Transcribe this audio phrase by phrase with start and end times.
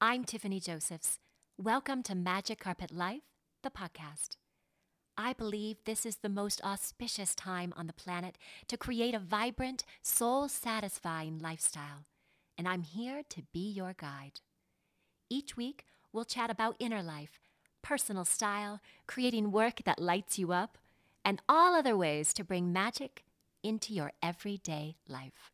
[0.00, 1.18] I'm Tiffany Josephs.
[1.60, 3.22] Welcome to Magic Carpet Life,
[3.64, 4.36] the podcast.
[5.16, 8.38] I believe this is the most auspicious time on the planet
[8.68, 12.04] to create a vibrant, soul satisfying lifestyle,
[12.56, 14.40] and I'm here to be your guide.
[15.28, 17.40] Each week, we'll chat about inner life,
[17.82, 20.78] personal style, creating work that lights you up,
[21.24, 23.24] and all other ways to bring magic
[23.64, 25.50] into your everyday life.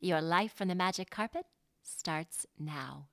[0.00, 1.46] Your life from the magic carpet
[1.82, 3.08] starts now.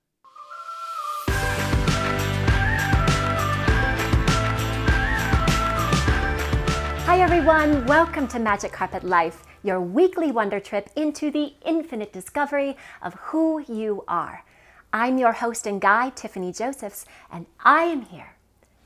[7.45, 7.85] Everyone.
[7.87, 13.61] Welcome to Magic Carpet Life, your weekly wonder trip into the infinite discovery of who
[13.67, 14.45] you are.
[14.93, 18.35] I'm your host and guide, Tiffany Josephs, and I am here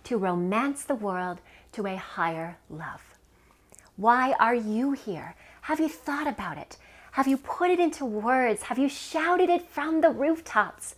[0.05, 1.39] to romance the world
[1.73, 3.03] to a higher love.
[3.95, 5.35] Why are you here?
[5.61, 6.77] Have you thought about it?
[7.11, 8.63] Have you put it into words?
[8.63, 10.95] Have you shouted it from the rooftops?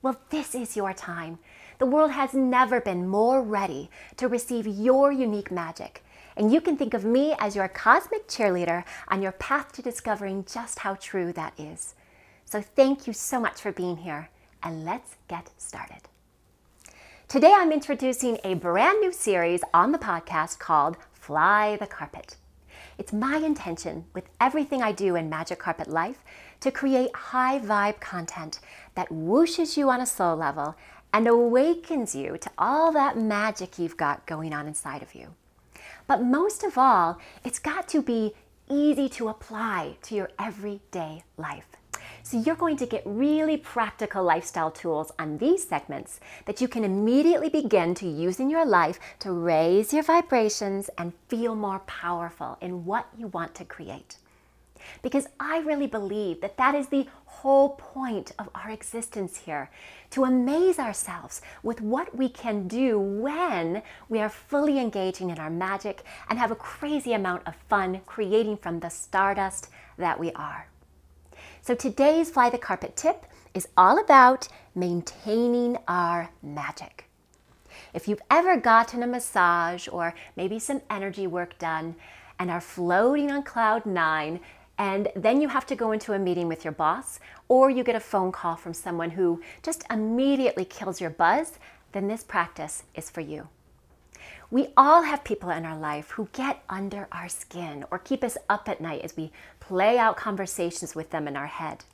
[0.00, 1.38] Well, this is your time.
[1.78, 6.02] The world has never been more ready to receive your unique magic
[6.36, 10.44] and you can think of me as your cosmic cheerleader on your path to discovering
[10.44, 11.94] just how true that is.
[12.44, 14.30] So thank you so much for being here,
[14.62, 16.02] and let's get started.
[17.26, 22.36] Today I'm introducing a brand new series on the podcast called Fly the Carpet.
[22.96, 26.22] It's my intention with everything I do in Magic Carpet Life
[26.60, 28.60] to create high vibe content
[28.94, 30.76] that whooshes you on a soul level
[31.12, 35.34] and awakens you to all that magic you've got going on inside of you.
[36.06, 38.34] But most of all, it's got to be
[38.68, 41.66] easy to apply to your everyday life.
[42.22, 46.84] So you're going to get really practical lifestyle tools on these segments that you can
[46.84, 52.56] immediately begin to use in your life to raise your vibrations and feel more powerful
[52.60, 54.16] in what you want to create.
[55.02, 59.70] Because I really believe that that is the whole point of our existence here
[60.10, 65.50] to amaze ourselves with what we can do when we are fully engaging in our
[65.50, 69.68] magic and have a crazy amount of fun creating from the stardust
[69.98, 70.68] that we are.
[71.60, 77.04] So today's Fly the Carpet tip is all about maintaining our magic.
[77.92, 81.94] If you've ever gotten a massage or maybe some energy work done
[82.38, 84.40] and are floating on cloud nine,
[84.78, 87.94] and then you have to go into a meeting with your boss, or you get
[87.94, 91.58] a phone call from someone who just immediately kills your buzz,
[91.92, 93.48] then this practice is for you.
[94.50, 98.36] We all have people in our life who get under our skin or keep us
[98.48, 101.84] up at night as we play out conversations with them in our head.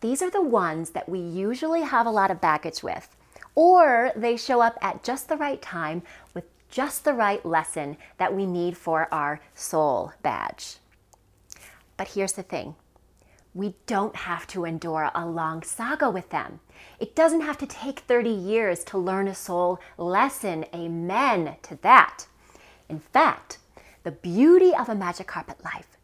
[0.00, 3.14] These are the ones that we usually have a lot of baggage with,
[3.54, 6.02] or they show up at just the right time
[6.34, 10.79] with just the right lesson that we need for our soul badge.
[12.00, 12.76] But here's the thing
[13.52, 16.60] we don't have to endure a long saga with them.
[16.98, 20.64] It doesn't have to take 30 years to learn a soul lesson.
[20.74, 22.24] Amen to that.
[22.88, 23.58] In fact,
[24.02, 25.98] the beauty of a magic carpet life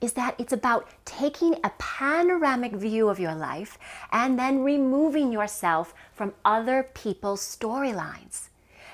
[0.00, 3.76] is that it's about taking a panoramic view of your life
[4.12, 8.48] and then removing yourself from other people's storylines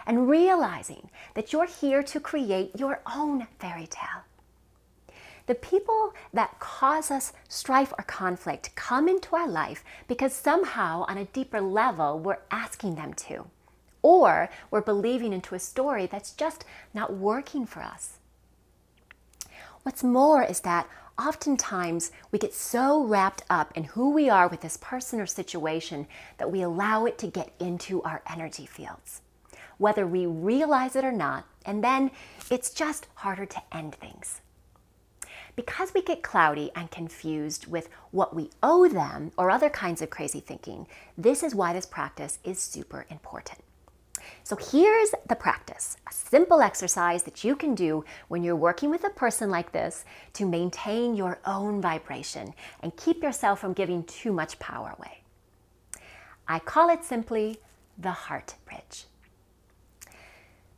[0.09, 4.25] and realizing that you're here to create your own fairy tale.
[5.53, 11.19] The people that cause us strife or conflict come into our life because somehow, on
[11.19, 13.45] a deeper level, we're asking them to.
[14.01, 16.65] Or we're believing into a story that's just
[16.95, 18.15] not working for us.
[19.83, 24.63] What's more is that oftentimes we get so wrapped up in who we are with
[24.63, 26.07] this person or situation
[26.39, 29.21] that we allow it to get into our energy fields,
[29.77, 32.11] whether we realize it or not, and then
[32.51, 34.41] it's just harder to end things.
[35.55, 40.11] Because we get cloudy and confused with what we owe them or other kinds of
[40.11, 40.87] crazy thinking,
[41.17, 43.61] this is why this practice is super important.
[44.45, 49.05] So here's the practice a simple exercise that you can do when you're working with
[49.05, 50.05] a person like this
[50.35, 55.23] to maintain your own vibration and keep yourself from giving too much power away.
[56.49, 57.61] I call it simply
[57.99, 59.07] the heart bridge.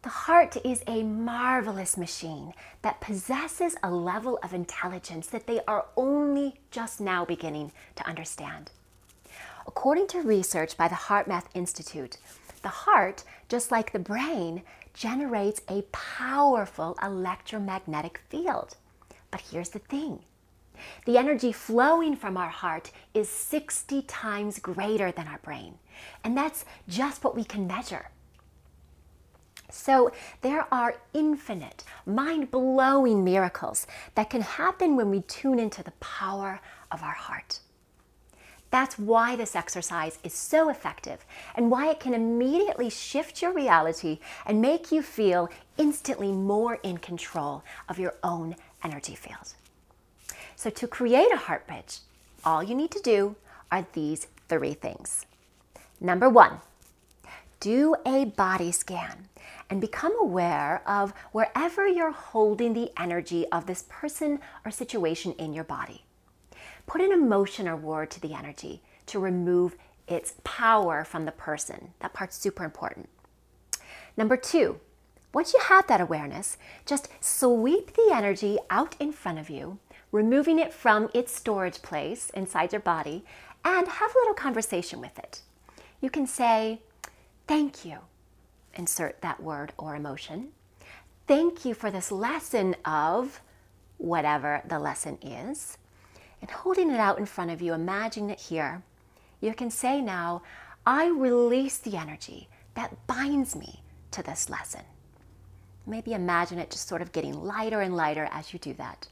[0.05, 2.53] The heart is a marvelous machine
[2.83, 8.71] that possesses a level of intelligence that they are only just now beginning to understand.
[9.67, 12.19] According to research by the HeartMath Institute,
[12.61, 14.61] the heart, just like the brain,
[14.93, 18.77] generates a powerful electromagnetic field.
[19.31, 20.21] But here's the thing
[21.07, 25.79] the energy flowing from our heart is 60 times greater than our brain.
[26.23, 28.11] And that's just what we can measure.
[29.71, 30.13] So
[30.43, 36.61] there are infinite, mind blowing miracles that can happen when we tune into the power
[36.91, 37.61] of our heart.
[38.71, 41.25] That's why this exercise is so effective
[41.55, 46.99] and why it can immediately shift your reality and make you feel instantly more in
[46.99, 49.55] control of your own energy field.
[50.57, 51.99] So, to create a heart bridge,
[52.45, 53.37] all you need to do
[53.71, 55.25] are these three things.
[56.01, 56.59] Number one,
[57.61, 59.29] do a body scan
[59.71, 65.53] and become aware of wherever you're holding the energy of this person or situation in
[65.53, 66.05] your body.
[66.87, 71.95] Put an emotion or word to the energy to remove its power from the person.
[72.01, 73.09] That part's super important.
[74.17, 74.81] Number two,
[75.33, 79.79] once you have that awareness, just sweep the energy out in front of you,
[80.13, 83.25] removing it from its storage place inside your body,
[83.65, 85.41] and have a little conversation with it.
[86.01, 86.83] You can say,
[87.47, 87.99] Thank you.
[88.75, 90.49] Insert that word or emotion.
[91.27, 93.41] Thank you for this lesson of
[93.99, 95.79] whatever the lesson is
[96.45, 98.83] and holding it out in front of you, imagine it here,
[99.41, 100.43] you can say now,
[100.85, 104.83] I release the energy that binds me to this lesson.
[105.87, 109.09] Maybe imagine it just sort of getting lighter and lighter as you do that.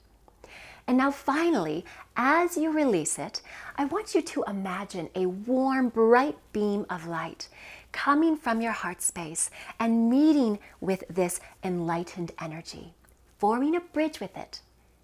[0.86, 1.86] And now, finally,
[2.18, 3.40] as you release it,
[3.76, 7.48] I want you to imagine a warm, bright beam of light
[7.92, 12.94] coming from your heart space and meeting with this enlightened energy,
[13.38, 14.60] forming a bridge with it.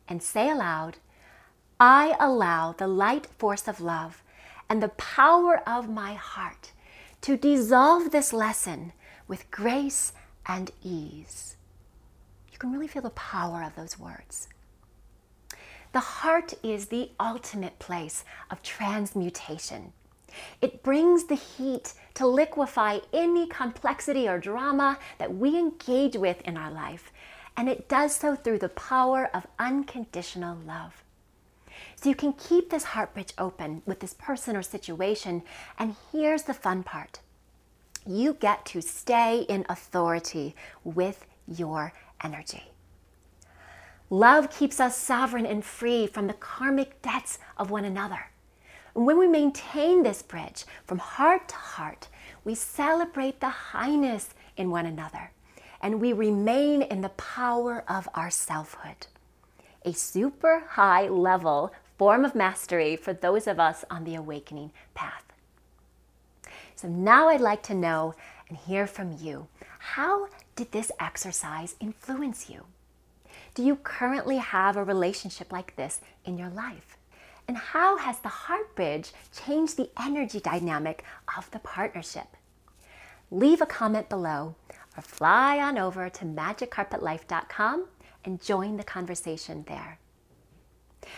[0.09, 0.97] And say aloud,
[1.79, 4.23] I allow the light force of love
[4.69, 6.73] and the power of my heart
[7.21, 8.93] to dissolve this lesson
[9.27, 10.13] with grace
[10.47, 11.57] and ease.
[12.51, 14.49] You can really feel the power of those words.
[15.93, 19.93] The heart is the ultimate place of transmutation.
[20.61, 26.57] It brings the heat to liquefy any complexity or drama that we engage with in
[26.57, 27.13] our life,
[27.57, 31.03] and it does so through the power of unconditional love.
[31.97, 35.43] So you can keep this heart bridge open with this person or situation.
[35.79, 37.21] And here's the fun part
[38.07, 41.93] you get to stay in authority with your
[42.23, 42.73] energy.
[44.09, 48.31] Love keeps us sovereign and free from the karmic debts of one another.
[48.99, 52.09] And when we maintain this bridge from heart to heart,
[52.43, 55.31] we celebrate the highness in one another
[55.81, 59.07] and we remain in the power of our selfhood.
[59.85, 65.23] A super high level form of mastery for those of us on the awakening path.
[66.75, 68.17] So now I'd like to know
[68.49, 69.47] and hear from you
[69.79, 72.65] how did this exercise influence you?
[73.55, 76.99] Do you currently have a relationship like this in your life?
[77.49, 81.03] And how has the heart bridge changed the energy dynamic
[81.37, 82.37] of the partnership?
[83.31, 84.55] Leave a comment below
[84.95, 87.87] or fly on over to magiccarpetlife.com
[88.23, 89.99] and join the conversation there.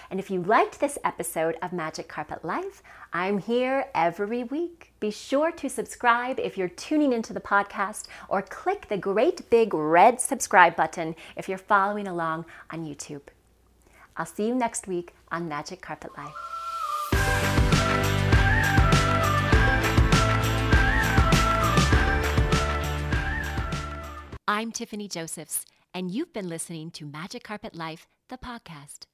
[0.09, 2.81] And if you liked this episode of Magic Carpet Life,
[3.13, 4.93] I'm here every week.
[5.01, 9.75] Be sure to subscribe if you're tuning into the podcast, or click the great big
[9.75, 13.23] red subscribe button if you're following along on YouTube.
[14.17, 16.35] I'll see you next week on Magic Carpet Life.
[24.49, 29.07] I'm Tiffany Josephs, and you've been listening to Magic Carpet Life, the podcast.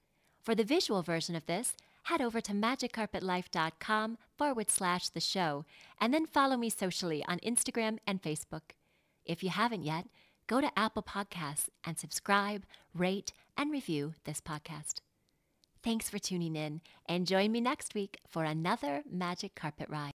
[0.43, 5.65] For the visual version of this, head over to magiccarpetlife.com forward slash the show
[6.01, 8.73] and then follow me socially on Instagram and Facebook.
[9.25, 10.07] If you haven't yet,
[10.47, 12.65] go to Apple Podcasts and subscribe,
[12.95, 15.01] rate, and review this podcast.
[15.87, 20.15] Thanks for tuning in and join me next week for another Magic Carpet Ride.